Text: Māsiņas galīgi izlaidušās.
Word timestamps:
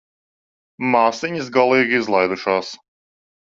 Māsiņas 0.95 1.53
galīgi 1.59 1.97
izlaidušās. 2.01 2.77